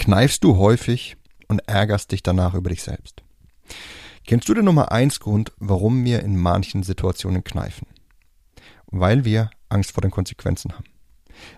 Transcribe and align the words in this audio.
Kneifst 0.00 0.44
du 0.44 0.56
häufig 0.56 1.18
und 1.46 1.58
ärgerst 1.68 2.10
dich 2.10 2.22
danach 2.22 2.54
über 2.54 2.70
dich 2.70 2.82
selbst? 2.82 3.22
Kennst 4.26 4.48
du 4.48 4.54
den 4.54 4.64
Nummer 4.64 4.92
eins 4.92 5.20
Grund, 5.20 5.52
warum 5.58 6.06
wir 6.06 6.22
in 6.22 6.38
manchen 6.38 6.82
Situationen 6.82 7.44
kneifen? 7.44 7.86
Weil 8.86 9.26
wir 9.26 9.50
Angst 9.68 9.92
vor 9.92 10.00
den 10.00 10.10
Konsequenzen 10.10 10.72
haben. 10.72 10.86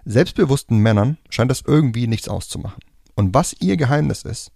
Selbstbewussten 0.05 0.79
Männern 0.79 1.19
scheint 1.31 1.53
das 1.53 1.63
irgendwie 1.65 2.09
nichts 2.09 2.29
auszumachen. 2.29 2.83
Und 3.15 3.33
was 3.33 3.55
ihr 3.61 3.77
Geheimnis 3.77 4.25
ist 4.25 4.51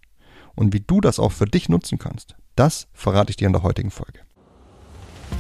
und 0.57 0.73
wie 0.73 0.81
du 0.81 1.01
das 1.01 1.21
auch 1.21 1.31
für 1.31 1.47
dich 1.47 1.69
nutzen 1.69 1.99
kannst, 1.99 2.35
das 2.57 2.89
verrate 2.93 3.31
ich 3.31 3.37
dir 3.37 3.47
in 3.47 3.53
der 3.53 3.63
heutigen 3.63 3.93
Folge. 3.93 4.19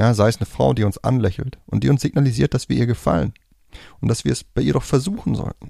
Ja, 0.00 0.14
sei 0.14 0.28
es 0.28 0.38
eine 0.38 0.46
Frau, 0.46 0.72
die 0.72 0.84
uns 0.84 0.96
anlächelt 0.96 1.58
und 1.66 1.84
die 1.84 1.90
uns 1.90 2.00
signalisiert, 2.00 2.54
dass 2.54 2.70
wir 2.70 2.76
ihr 2.78 2.86
gefallen 2.86 3.34
und 4.00 4.08
dass 4.08 4.24
wir 4.24 4.32
es 4.32 4.44
bei 4.44 4.62
ihr 4.62 4.72
doch 4.72 4.82
versuchen 4.82 5.34
sollten. 5.34 5.68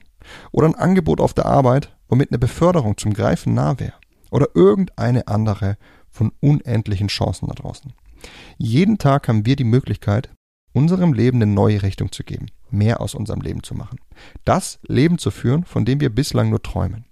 Oder 0.53 0.69
ein 0.69 0.77
Angebot 0.77 1.21
auf 1.21 1.35
der 1.35 1.47
Arbeit, 1.47 1.97
womit 2.09 2.31
eine 2.31 2.39
Beförderung 2.39 2.97
zum 2.97 3.13
Greifen 3.13 3.55
nah 3.55 3.81
wäre. 3.81 3.95
Oder 4.31 4.47
irgendeine 4.55 5.27
andere 5.27 5.79
von 6.11 6.31
unendlichen 6.39 7.09
Chancen 7.09 7.49
da 7.49 7.55
draußen. 7.55 7.93
Jeden 8.57 8.99
Tag 8.99 9.27
haben 9.27 9.47
wir 9.47 9.57
die 9.57 9.65
Möglichkeit, 9.65 10.31
unserem 10.73 11.13
Leben 11.13 11.39
eine 11.39 11.53
neue 11.53 11.83
Richtung 11.83 12.13
zu 12.13 12.23
geben, 12.23 12.47
mehr 12.71 13.01
aus 13.01 13.17
unserem 13.17 13.41
Leben 13.41 13.65
zu 13.65 13.75
machen. 13.75 13.99
Das 14.45 14.79
Leben 14.87 15.19
zu 15.19 15.33
führen, 15.33 15.65
von 15.65 15.85
dem 15.85 15.99
wir 15.99 16.15
bislang 16.15 16.51
nur 16.51 16.63
träumen. 16.63 17.05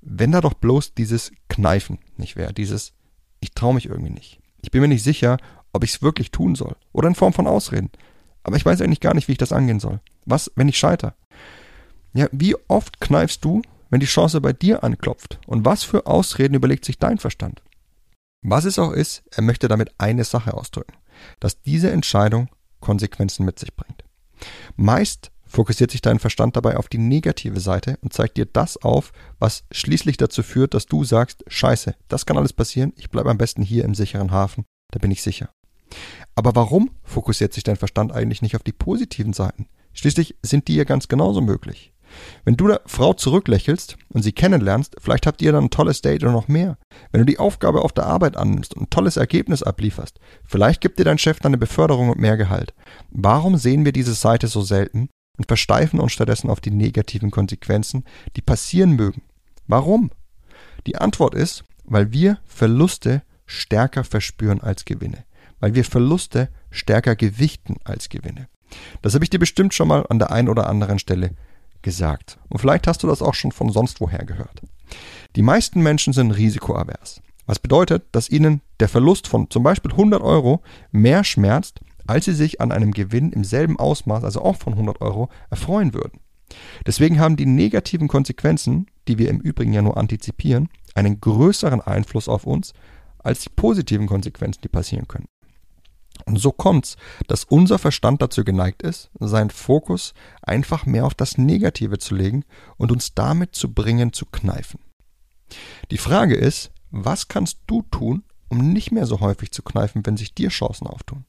Wenn 0.00 0.32
da 0.32 0.40
doch 0.40 0.54
bloß 0.54 0.94
dieses 0.94 1.32
Kneifen 1.50 1.98
nicht 2.16 2.36
wäre, 2.36 2.54
dieses 2.54 2.94
ich 3.40 3.52
traue 3.52 3.74
mich 3.74 3.90
irgendwie 3.90 4.12
nicht. 4.12 4.40
Ich 4.62 4.70
bin 4.70 4.80
mir 4.80 4.88
nicht 4.88 5.02
sicher, 5.04 5.38
ob 5.72 5.84
ich 5.84 5.94
es 5.94 6.02
wirklich 6.02 6.30
tun 6.30 6.54
soll. 6.54 6.76
Oder 6.92 7.08
in 7.08 7.14
Form 7.14 7.32
von 7.32 7.46
Ausreden. 7.46 7.90
Aber 8.42 8.56
ich 8.56 8.64
weiß 8.64 8.80
eigentlich 8.80 9.00
gar 9.00 9.14
nicht, 9.14 9.28
wie 9.28 9.32
ich 9.32 9.38
das 9.38 9.52
angehen 9.52 9.80
soll. 9.80 10.00
Was, 10.24 10.50
wenn 10.56 10.68
ich 10.68 10.78
scheiter? 10.78 11.14
Ja, 12.12 12.28
wie 12.32 12.56
oft 12.68 13.00
kneifst 13.00 13.44
du, 13.44 13.62
wenn 13.90 14.00
die 14.00 14.06
Chance 14.06 14.40
bei 14.40 14.52
dir 14.52 14.82
anklopft? 14.82 15.38
Und 15.46 15.64
was 15.64 15.82
für 15.84 16.06
Ausreden 16.06 16.54
überlegt 16.54 16.84
sich 16.84 16.98
dein 16.98 17.18
Verstand? 17.18 17.62
Was 18.42 18.64
es 18.64 18.78
auch 18.78 18.92
ist, 18.92 19.22
er 19.32 19.42
möchte 19.42 19.68
damit 19.68 19.92
eine 19.98 20.24
Sache 20.24 20.54
ausdrücken, 20.54 20.94
dass 21.40 21.60
diese 21.60 21.90
Entscheidung 21.90 22.48
Konsequenzen 22.80 23.44
mit 23.44 23.58
sich 23.58 23.74
bringt. 23.76 24.04
Meist 24.76 25.30
fokussiert 25.46 25.90
sich 25.90 26.00
dein 26.00 26.18
Verstand 26.18 26.56
dabei 26.56 26.76
auf 26.76 26.88
die 26.88 26.98
negative 26.98 27.60
Seite 27.60 27.98
und 28.02 28.12
zeigt 28.12 28.36
dir 28.36 28.46
das 28.46 28.76
auf, 28.78 29.12
was 29.38 29.64
schließlich 29.70 30.16
dazu 30.16 30.42
führt, 30.42 30.74
dass 30.74 30.86
du 30.86 31.04
sagst, 31.04 31.44
scheiße, 31.48 31.94
das 32.08 32.24
kann 32.24 32.38
alles 32.38 32.52
passieren, 32.52 32.92
ich 32.96 33.10
bleibe 33.10 33.30
am 33.30 33.38
besten 33.38 33.62
hier 33.62 33.84
im 33.84 33.94
sicheren 33.94 34.30
Hafen, 34.30 34.64
da 34.92 34.98
bin 34.98 35.10
ich 35.10 35.22
sicher. 35.22 35.50
Aber 36.34 36.54
warum 36.54 36.90
fokussiert 37.02 37.52
sich 37.52 37.64
dein 37.64 37.76
Verstand 37.76 38.12
eigentlich 38.12 38.42
nicht 38.42 38.56
auf 38.56 38.62
die 38.62 38.72
positiven 38.72 39.32
Seiten? 39.32 39.66
Schließlich 39.92 40.36
sind 40.42 40.68
die 40.68 40.76
ja 40.76 40.84
ganz 40.84 41.08
genauso 41.08 41.40
möglich. 41.40 41.92
Wenn 42.44 42.56
du 42.56 42.68
der 42.68 42.80
Frau 42.86 43.12
zurücklächelst 43.12 43.96
und 44.08 44.22
sie 44.22 44.32
kennenlernst, 44.32 44.96
vielleicht 44.98 45.26
habt 45.26 45.42
ihr 45.42 45.52
dann 45.52 45.64
ein 45.64 45.70
tolles 45.70 46.02
Date 46.02 46.22
oder 46.22 46.32
noch 46.32 46.48
mehr. 46.48 46.76
Wenn 47.12 47.20
du 47.20 47.26
die 47.26 47.38
Aufgabe 47.38 47.82
auf 47.82 47.92
der 47.92 48.06
Arbeit 48.06 48.36
annimmst 48.36 48.74
und 48.74 48.82
ein 48.82 48.90
tolles 48.90 49.16
Ergebnis 49.16 49.62
ablieferst, 49.62 50.18
vielleicht 50.44 50.80
gibt 50.80 50.98
dir 50.98 51.04
dein 51.04 51.18
Chef 51.18 51.38
dann 51.38 51.50
eine 51.50 51.58
Beförderung 51.58 52.10
und 52.10 52.18
mehr 52.18 52.36
Gehalt. 52.36 52.74
Warum 53.10 53.56
sehen 53.56 53.84
wir 53.84 53.92
diese 53.92 54.14
Seite 54.14 54.48
so 54.48 54.62
selten 54.62 55.08
und 55.38 55.46
versteifen 55.46 56.00
uns 56.00 56.12
stattdessen 56.12 56.50
auf 56.50 56.60
die 56.60 56.72
negativen 56.72 57.30
Konsequenzen, 57.30 58.04
die 58.36 58.42
passieren 58.42 58.92
mögen? 58.92 59.22
Warum? 59.66 60.10
Die 60.86 60.96
Antwort 60.96 61.34
ist, 61.34 61.64
weil 61.84 62.12
wir 62.12 62.38
Verluste 62.44 63.22
stärker 63.46 64.04
verspüren 64.04 64.60
als 64.60 64.84
Gewinne 64.84 65.24
weil 65.60 65.74
wir 65.74 65.84
Verluste 65.84 66.48
stärker 66.70 67.16
gewichten 67.16 67.76
als 67.84 68.08
Gewinne. 68.08 68.48
Das 69.02 69.14
habe 69.14 69.24
ich 69.24 69.30
dir 69.30 69.38
bestimmt 69.38 69.74
schon 69.74 69.88
mal 69.88 70.06
an 70.08 70.18
der 70.18 70.30
einen 70.30 70.48
oder 70.48 70.68
anderen 70.68 70.98
Stelle 70.98 71.34
gesagt. 71.82 72.38
Und 72.48 72.58
vielleicht 72.58 72.86
hast 72.86 73.02
du 73.02 73.06
das 73.06 73.22
auch 73.22 73.34
schon 73.34 73.52
von 73.52 73.70
sonst 73.70 74.00
woher 74.00 74.24
gehört. 74.24 74.62
Die 75.36 75.42
meisten 75.42 75.80
Menschen 75.82 76.12
sind 76.12 76.32
risikoavers. 76.32 77.22
Was 77.46 77.58
bedeutet, 77.58 78.04
dass 78.12 78.28
ihnen 78.28 78.60
der 78.80 78.88
Verlust 78.88 79.26
von 79.26 79.50
zum 79.50 79.62
Beispiel 79.62 79.90
100 79.90 80.22
Euro 80.22 80.62
mehr 80.92 81.24
schmerzt, 81.24 81.80
als 82.06 82.24
sie 82.24 82.34
sich 82.34 82.60
an 82.60 82.72
einem 82.72 82.92
Gewinn 82.92 83.32
im 83.32 83.44
selben 83.44 83.78
Ausmaß, 83.78 84.24
also 84.24 84.42
auch 84.42 84.56
von 84.56 84.74
100 84.74 85.00
Euro, 85.00 85.28
erfreuen 85.48 85.94
würden. 85.94 86.20
Deswegen 86.86 87.20
haben 87.20 87.36
die 87.36 87.46
negativen 87.46 88.08
Konsequenzen, 88.08 88.86
die 89.08 89.18
wir 89.18 89.30
im 89.30 89.40
Übrigen 89.40 89.72
ja 89.72 89.82
nur 89.82 89.96
antizipieren, 89.96 90.68
einen 90.94 91.20
größeren 91.20 91.80
Einfluss 91.80 92.28
auf 92.28 92.44
uns 92.44 92.72
als 93.18 93.40
die 93.40 93.50
positiven 93.50 94.06
Konsequenzen, 94.06 94.60
die 94.62 94.68
passieren 94.68 95.06
können. 95.06 95.26
Und 96.26 96.38
so 96.38 96.52
kommt's, 96.52 96.96
dass 97.28 97.44
unser 97.44 97.78
Verstand 97.78 98.22
dazu 98.22 98.44
geneigt 98.44 98.82
ist, 98.82 99.10
seinen 99.18 99.50
Fokus 99.50 100.14
einfach 100.42 100.86
mehr 100.86 101.06
auf 101.06 101.14
das 101.14 101.38
Negative 101.38 101.98
zu 101.98 102.14
legen 102.14 102.44
und 102.76 102.92
uns 102.92 103.14
damit 103.14 103.54
zu 103.54 103.72
bringen, 103.72 104.12
zu 104.12 104.26
kneifen. 104.26 104.80
Die 105.90 105.98
Frage 105.98 106.34
ist, 106.34 106.70
was 106.90 107.28
kannst 107.28 107.58
du 107.66 107.82
tun, 107.82 108.24
um 108.48 108.72
nicht 108.72 108.92
mehr 108.92 109.06
so 109.06 109.20
häufig 109.20 109.52
zu 109.52 109.62
kneifen, 109.62 110.04
wenn 110.04 110.16
sich 110.16 110.34
dir 110.34 110.48
Chancen 110.48 110.86
auftun? 110.86 111.24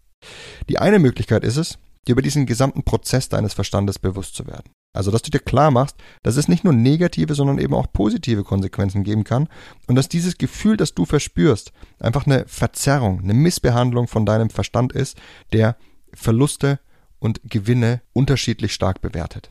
Die 0.70 0.80
eine 0.80 1.00
Möglichkeit 1.00 1.44
ist 1.44 1.58
es, 1.58 1.78
dir 2.08 2.14
über 2.14 2.22
diesen 2.22 2.46
gesamten 2.46 2.84
Prozess 2.84 3.30
deines 3.30 3.54
Verstandes 3.54 4.00
bewusst 4.00 4.36
zu 4.36 4.48
werden. 4.48 4.72
Also, 4.94 5.12
dass 5.12 5.22
du 5.22 5.32
dir 5.32 5.40
klar 5.40 5.72
machst, 5.72 5.96
dass 6.24 6.36
es 6.36 6.48
nicht 6.48 6.64
nur 6.64 6.74
negative, 6.74 7.34
sondern 7.36 7.60
eben 7.60 7.74
auch 7.74 7.88
positive 7.94 8.44
Konsequenzen 8.44 9.04
geben 9.04 9.24
kann 9.24 9.48
und 9.88 9.96
dass 9.96 10.10
dieses 10.10 10.38
Gefühl, 10.38 10.76
das 10.78 10.94
du 10.94 11.06
verspürst, 11.06 11.72
einfach 12.00 12.26
eine 12.26 12.46
Verzerrung, 12.48 13.22
eine 13.22 13.34
Missbehandlung 13.34 14.08
von 14.08 14.26
deinem 14.26 14.50
Verstand 14.50 14.92
ist, 14.92 15.18
der 15.54 15.78
Verluste 16.14 16.80
und 17.20 17.40
Gewinne 17.46 18.02
unterschiedlich 18.14 18.74
stark 18.74 19.02
bewertet. 19.02 19.50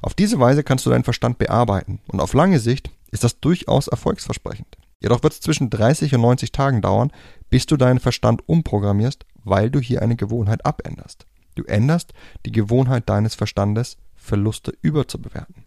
Auf 0.00 0.14
diese 0.14 0.40
Weise 0.40 0.62
kannst 0.62 0.86
du 0.86 0.90
deinen 0.90 1.04
Verstand 1.04 1.36
bearbeiten 1.36 2.00
und 2.06 2.20
auf 2.20 2.32
lange 2.32 2.60
Sicht 2.60 2.90
ist 3.10 3.24
das 3.24 3.40
durchaus 3.40 3.88
erfolgsversprechend. 3.88 4.78
Jedoch 5.00 5.22
wird 5.22 5.32
es 5.32 5.40
zwischen 5.40 5.68
30 5.68 6.14
und 6.14 6.22
90 6.22 6.52
Tagen 6.52 6.80
dauern, 6.80 7.10
bis 7.50 7.66
du 7.66 7.76
deinen 7.76 8.00
Verstand 8.00 8.48
umprogrammierst, 8.48 9.26
weil 9.44 9.70
du 9.70 9.80
hier 9.80 10.00
eine 10.00 10.16
Gewohnheit 10.16 10.64
abänderst. 10.64 11.26
Du 11.60 11.66
änderst 11.66 12.14
die 12.46 12.52
Gewohnheit 12.52 13.06
deines 13.10 13.34
Verstandes 13.34 13.98
Verluste 14.16 14.72
überzubewerten. 14.80 15.66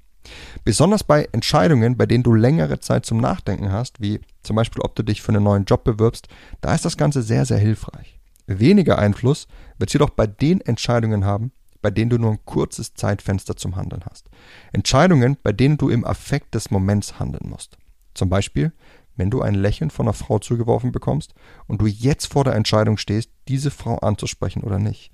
Besonders 0.63 1.03
bei 1.03 1.29
Entscheidungen, 1.33 1.97
bei 1.97 2.07
denen 2.07 2.23
du 2.23 2.33
längere 2.33 2.79
Zeit 2.79 3.05
zum 3.05 3.19
Nachdenken 3.19 3.71
hast, 3.71 4.01
wie 4.01 4.21
zum 4.41 4.55
Beispiel 4.55 4.81
ob 4.81 4.95
du 4.95 5.03
dich 5.03 5.21
für 5.21 5.29
einen 5.29 5.43
neuen 5.43 5.65
Job 5.65 5.83
bewirbst, 5.83 6.29
da 6.61 6.73
ist 6.73 6.83
das 6.83 6.97
Ganze 6.97 7.21
sehr, 7.21 7.45
sehr 7.45 7.59
hilfreich. 7.59 8.19
Weniger 8.47 8.97
Einfluss 8.97 9.47
wird 9.77 9.91
es 9.91 9.93
jedoch 9.93 10.09
bei 10.09 10.25
den 10.25 10.61
Entscheidungen 10.61 11.25
haben, 11.25 11.51
bei 11.83 11.91
denen 11.91 12.09
du 12.09 12.17
nur 12.17 12.31
ein 12.31 12.45
kurzes 12.45 12.95
Zeitfenster 12.95 13.55
zum 13.55 13.75
Handeln 13.75 14.03
hast. 14.09 14.31
Entscheidungen, 14.71 15.37
bei 15.43 15.51
denen 15.51 15.77
du 15.77 15.89
im 15.89 16.05
Affekt 16.05 16.55
des 16.55 16.71
Moments 16.71 17.19
handeln 17.19 17.51
musst. 17.51 17.77
Zum 18.15 18.29
Beispiel, 18.29 18.71
wenn 19.15 19.29
du 19.29 19.41
ein 19.41 19.55
Lächeln 19.55 19.91
von 19.91 20.07
einer 20.07 20.13
Frau 20.13 20.39
zugeworfen 20.39 20.91
bekommst 20.91 21.35
und 21.67 21.81
du 21.81 21.85
jetzt 21.85 22.33
vor 22.33 22.43
der 22.43 22.55
Entscheidung 22.55 22.97
stehst, 22.97 23.29
diese 23.47 23.71
Frau 23.71 23.97
anzusprechen 23.97 24.63
oder 24.63 24.79
nicht. 24.79 25.11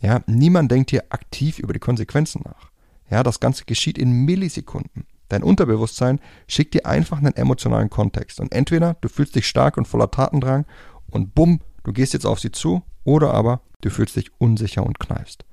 Ja, 0.00 0.22
niemand 0.26 0.70
denkt 0.70 0.90
hier 0.90 1.04
aktiv 1.10 1.58
über 1.58 1.72
die 1.72 1.80
Konsequenzen 1.80 2.42
nach. 2.44 2.70
Ja, 3.10 3.22
das 3.22 3.40
Ganze 3.40 3.64
geschieht 3.64 3.98
in 3.98 4.24
Millisekunden. 4.24 5.06
Dein 5.28 5.42
Unterbewusstsein 5.42 6.20
schickt 6.46 6.74
dir 6.74 6.86
einfach 6.86 7.18
einen 7.18 7.36
emotionalen 7.36 7.90
Kontext. 7.90 8.40
Und 8.40 8.52
entweder 8.52 8.96
du 9.00 9.08
fühlst 9.08 9.34
dich 9.34 9.46
stark 9.46 9.76
und 9.76 9.86
voller 9.86 10.10
Tatendrang 10.10 10.64
und 11.10 11.34
bumm, 11.34 11.60
du 11.84 11.92
gehst 11.92 12.12
jetzt 12.12 12.26
auf 12.26 12.40
sie 12.40 12.52
zu, 12.52 12.82
oder 13.04 13.32
aber 13.32 13.62
du 13.80 13.90
fühlst 13.90 14.16
dich 14.16 14.30
unsicher 14.38 14.84
und 14.84 15.00
kneifst. 15.00 15.44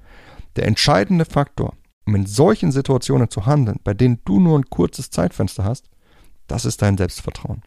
Der 0.56 0.66
entscheidende 0.68 1.26
Faktor, 1.26 1.74
um 2.06 2.16
in 2.16 2.26
solchen 2.26 2.72
Situationen 2.72 3.30
zu 3.30 3.46
handeln, 3.46 3.80
bei 3.84 3.94
denen 3.94 4.20
du 4.26 4.40
nur 4.40 4.58
ein 4.58 4.70
kurzes 4.70 5.10
Zeitfenster 5.10 5.64
hast, 5.64 5.90
das 6.48 6.66
ist 6.66 6.82
dein 6.82 6.98
Selbstvertrauen. 6.98 7.64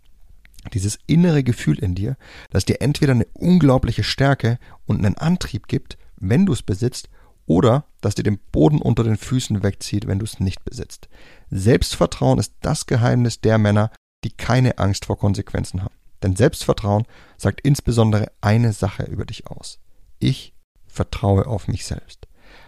Dieses 0.74 0.98
innere 1.06 1.42
Gefühl 1.42 1.78
in 1.78 1.94
dir, 1.94 2.16
das 2.50 2.64
dir 2.64 2.80
entweder 2.80 3.12
eine 3.12 3.26
unglaubliche 3.34 4.02
Stärke 4.02 4.58
und 4.86 5.04
einen 5.04 5.16
Antrieb 5.16 5.68
gibt, 5.68 5.98
wenn 6.20 6.46
du 6.46 6.52
es 6.52 6.62
besitzt, 6.62 7.08
oder 7.46 7.86
dass 8.02 8.14
dir 8.14 8.22
den 8.22 8.38
Boden 8.52 8.80
unter 8.80 9.02
den 9.02 9.16
Füßen 9.16 9.62
wegzieht, 9.62 10.06
wenn 10.06 10.18
du 10.18 10.24
es 10.24 10.38
nicht 10.38 10.64
besitzt. 10.64 11.08
Selbstvertrauen 11.50 12.38
ist 12.38 12.52
das 12.60 12.86
Geheimnis 12.86 13.40
der 13.40 13.56
Männer, 13.58 13.90
die 14.22 14.30
keine 14.30 14.78
Angst 14.78 15.06
vor 15.06 15.18
Konsequenzen 15.18 15.82
haben. 15.82 15.94
Denn 16.22 16.36
Selbstvertrauen 16.36 17.06
sagt 17.36 17.62
insbesondere 17.62 18.30
eine 18.40 18.72
Sache 18.72 19.04
über 19.04 19.24
dich 19.24 19.46
aus. 19.46 19.78
Ich 20.18 20.52
vertraue 20.86 21.46
auf 21.46 21.68
mich 21.68 21.86
selbst. 21.86 22.26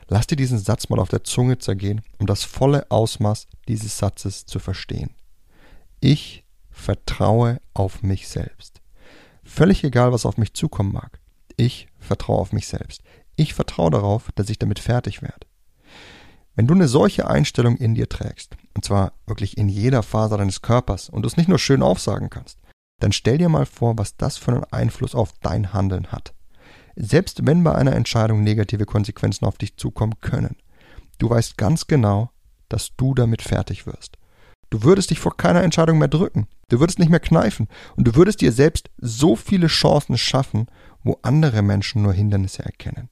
Lass 0.09 0.27
dir 0.27 0.37
diesen 0.37 0.59
Satz 0.59 0.89
mal 0.89 0.99
auf 0.99 1.09
der 1.09 1.25
Zunge 1.25 1.59
zergehen, 1.59 2.03
um 2.19 2.27
das 2.27 2.45
volle 2.45 2.91
Ausmaß 2.91 3.47
dieses 3.69 3.99
Satzes 3.99 4.47
zu 4.47 4.59
verstehen. 4.59 5.15
Ich 6.01 6.45
vertraue 6.71 7.61
auf 7.75 8.03
mich 8.03 8.29
selbst. 8.29 8.81
Völlig 9.45 9.85
egal, 9.85 10.13
was 10.13 10.27
auf 10.27 10.37
mich 10.37 10.55
zukommen 10.55 10.93
mag. 10.93 11.21
Ich 11.57 11.89
vertraue 11.99 12.39
auf 12.39 12.53
mich 12.53 12.67
selbst. 12.69 13.03
Ich 13.41 13.55
vertraue 13.55 13.91
darauf, 13.91 14.31
dass 14.35 14.51
ich 14.51 14.59
damit 14.59 14.81
fertig 14.81 15.23
werde. 15.23 15.47
Wenn 16.57 16.67
du 16.67 16.75
eine 16.75 16.89
solche 16.89 17.27
Einstellung 17.27 17.79
in 17.79 17.95
dir 17.95 18.07
trägst, 18.07 18.55
und 18.75 18.85
zwar 18.85 19.15
wirklich 19.27 19.57
in 19.57 19.71
jeder 19.71 20.03
Faser 20.03 20.37
deines 20.37 20.61
Körpers, 20.61 21.09
und 21.09 21.23
du 21.23 21.27
es 21.27 21.39
nicht 21.39 21.49
nur 21.49 21.59
schön 21.59 21.83
aufsagen 21.83 22.29
kannst, 22.29 22.59
dann 22.99 23.13
stell 23.13 23.39
dir 23.39 23.49
mal 23.49 23.65
vor, 23.65 23.97
was 23.97 24.19
das 24.19 24.37
für 24.37 24.53
einen 24.53 24.65
Einfluss 24.65 25.15
auf 25.15 25.33
dein 25.41 25.73
Handeln 25.73 26.09
hat. 26.09 26.35
Selbst 26.97 27.47
wenn 27.47 27.65
bei 27.65 27.75
einer 27.75 27.97
Entscheidung 27.97 28.43
negative 28.43 28.85
Konsequenzen 28.85 29.47
auf 29.47 29.57
dich 29.57 29.79
zukommen 29.79 30.21
können, 30.21 30.57
du 31.17 31.31
weißt 31.31 31.57
ganz 31.57 31.87
genau, 31.87 32.33
dass 32.69 32.95
du 32.99 33.15
damit 33.15 33.41
fertig 33.41 33.87
wirst. 33.87 34.19
Du 34.69 34.83
würdest 34.83 35.09
dich 35.09 35.19
vor 35.19 35.35
keiner 35.35 35.63
Entscheidung 35.63 35.97
mehr 35.97 36.09
drücken, 36.09 36.47
du 36.69 36.79
würdest 36.79 36.99
nicht 36.99 37.09
mehr 37.09 37.21
kneifen 37.21 37.69
und 37.97 38.07
du 38.07 38.17
würdest 38.17 38.43
dir 38.43 38.53
selbst 38.53 38.91
so 38.99 39.35
viele 39.35 39.69
Chancen 39.69 40.19
schaffen, 40.19 40.67
wo 41.03 41.19
andere 41.23 41.63
Menschen 41.63 42.03
nur 42.03 42.13
Hindernisse 42.13 42.65
erkennen. 42.65 43.09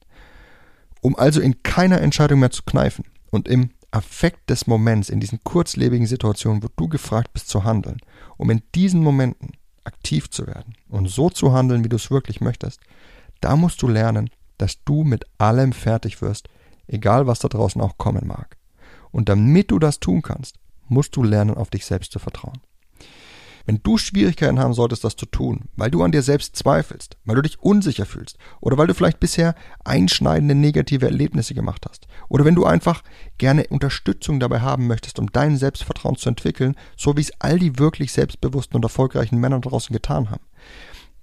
Um 1.01 1.15
also 1.15 1.41
in 1.41 1.63
keiner 1.63 2.01
Entscheidung 2.01 2.39
mehr 2.39 2.51
zu 2.51 2.63
kneifen 2.63 3.05
und 3.31 3.47
im 3.47 3.71
Affekt 3.91 4.49
des 4.49 4.67
Moments, 4.67 5.09
in 5.09 5.19
diesen 5.19 5.43
kurzlebigen 5.43 6.05
Situationen, 6.05 6.61
wo 6.61 6.67
du 6.75 6.87
gefragt 6.87 7.33
bist 7.33 7.49
zu 7.49 7.63
handeln, 7.63 7.97
um 8.37 8.49
in 8.49 8.61
diesen 8.75 9.01
Momenten 9.01 9.53
aktiv 9.83 10.29
zu 10.29 10.45
werden 10.45 10.75
und 10.89 11.09
so 11.09 11.29
zu 11.29 11.53
handeln, 11.53 11.83
wie 11.83 11.89
du 11.89 11.95
es 11.95 12.11
wirklich 12.11 12.41
möchtest, 12.41 12.79
da 13.41 13.55
musst 13.55 13.81
du 13.81 13.87
lernen, 13.87 14.29
dass 14.57 14.83
du 14.83 15.03
mit 15.03 15.25
allem 15.37 15.73
fertig 15.73 16.21
wirst, 16.21 16.49
egal 16.87 17.25
was 17.27 17.39
da 17.39 17.47
draußen 17.47 17.81
auch 17.81 17.97
kommen 17.97 18.27
mag. 18.27 18.57
Und 19.11 19.29
damit 19.29 19.71
du 19.71 19.79
das 19.79 19.99
tun 19.99 20.21
kannst, 20.21 20.57
musst 20.87 21.15
du 21.15 21.23
lernen, 21.23 21.55
auf 21.55 21.69
dich 21.69 21.85
selbst 21.85 22.11
zu 22.11 22.19
vertrauen. 22.19 22.59
Wenn 23.69 23.83
du 23.83 23.99
Schwierigkeiten 23.99 24.57
haben 24.57 24.73
solltest, 24.73 25.03
das 25.03 25.15
zu 25.15 25.27
tun, 25.27 25.65
weil 25.75 25.91
du 25.91 26.01
an 26.01 26.11
dir 26.11 26.23
selbst 26.23 26.55
zweifelst, 26.55 27.17
weil 27.23 27.35
du 27.35 27.43
dich 27.43 27.59
unsicher 27.59 28.07
fühlst 28.07 28.39
oder 28.61 28.79
weil 28.79 28.87
du 28.87 28.95
vielleicht 28.95 29.19
bisher 29.19 29.53
einschneidende 29.85 30.55
negative 30.55 31.05
Erlebnisse 31.05 31.53
gemacht 31.53 31.85
hast 31.87 32.07
oder 32.29 32.45
wenn 32.45 32.55
du 32.55 32.65
einfach 32.65 33.03
gerne 33.37 33.67
Unterstützung 33.67 34.39
dabei 34.39 34.61
haben 34.61 34.87
möchtest, 34.87 35.19
um 35.19 35.31
dein 35.31 35.55
Selbstvertrauen 35.55 36.15
zu 36.15 36.29
entwickeln, 36.29 36.75
so 36.97 37.15
wie 37.15 37.21
es 37.21 37.31
all 37.37 37.59
die 37.59 37.77
wirklich 37.77 38.11
selbstbewussten 38.11 38.75
und 38.75 38.81
erfolgreichen 38.81 39.37
Männer 39.37 39.59
draußen 39.59 39.93
getan 39.93 40.31
haben, 40.31 40.45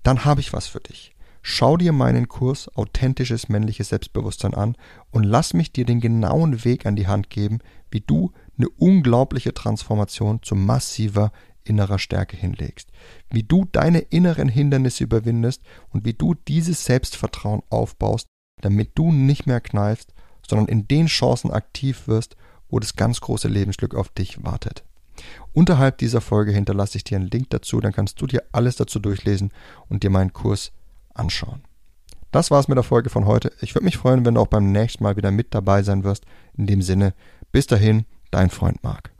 dann 0.04 0.25
habe 0.25 0.40
ich 0.40 0.52
was 0.52 0.69
für 0.69 0.78
dich. 0.78 1.16
Schau 1.43 1.76
dir 1.76 1.93
meinen 1.93 2.28
Kurs 2.28 2.70
Authentisches 2.76 3.48
männliches 3.48 3.88
Selbstbewusstsein 3.88 4.54
an 4.54 4.76
und 5.10 5.25
lass 5.25 5.52
mich 5.52 5.72
dir 5.72 5.84
den 5.84 6.00
genauen 6.00 6.64
Weg 6.64 6.87
an 6.87 6.94
die 6.94 7.08
Hand 7.08 7.28
geben, 7.28 7.58
wie 7.90 8.02
du 8.02 8.31
eine 8.56 8.69
unglaubliche 8.69 9.52
Transformation 9.52 10.43
zu 10.43 10.54
massiver 10.54 11.32
innerer 11.67 11.99
Stärke 11.99 12.37
hinlegst, 12.37 12.91
wie 13.31 13.43
du 13.43 13.67
deine 13.71 13.99
inneren 13.99 14.49
Hindernisse 14.49 15.05
überwindest 15.05 15.63
und 15.91 16.05
wie 16.05 16.15
du 16.15 16.35
dieses 16.35 16.85
Selbstvertrauen 16.85 17.63
aufbaust, 17.71 18.27
damit 18.61 18.93
du 18.95 19.13
nicht 19.13 19.47
mehr 19.47 19.61
kneifst, 19.61 20.15
sondern 20.47 20.69
in 20.69 20.89
den 20.89 21.07
Chancen 21.07 21.51
aktiv 21.51 22.07
wirst, 22.07 22.37
wo 22.69 22.79
das 22.79 22.97
ganz 22.97 23.21
große 23.21 23.49
Lebensglück 23.49 23.95
auf 23.95 24.09
dich 24.09 24.43
wartet. 24.45 24.85
Unterhalb 25.53 25.99
dieser 25.99 26.21
Folge 26.21 26.53
hinterlasse 26.53 26.99
ich 26.99 27.05
dir 27.05 27.17
einen 27.17 27.31
Link 27.31 27.51
dazu, 27.51 27.81
dann 27.81 27.93
kannst 27.93 28.21
du 28.21 28.27
dir 28.27 28.43
alles 28.53 28.77
dazu 28.77 28.99
durchlesen 28.99 29.51
und 29.89 30.03
dir 30.03 30.11
meinen 30.11 30.33
Kurs 30.33 30.73
anschauen. 31.15 31.63
Das 32.33 32.51
war's 32.51 32.69
mit 32.69 32.77
der 32.77 32.83
Folge 32.83 33.09
von 33.09 33.25
heute. 33.25 33.53
Ich 33.61 33.75
würde 33.75 33.85
mich 33.85 33.97
freuen, 33.97 34.27
wenn 34.27 34.35
du 34.35 34.41
auch 34.41 34.47
beim 34.47 34.73
nächsten 34.73 35.03
Mal 35.03 35.17
wieder 35.17 35.31
mit 35.31 35.55
dabei 35.55 35.83
sein 35.83 36.05
wirst. 36.05 36.27
In 36.55 36.67
dem 36.67 36.83
Sinne, 36.83 37.15
bis 37.51 37.67
dahin, 37.67 38.05
dein 38.31 38.51
Freund 38.51 38.83
Marc. 38.83 39.16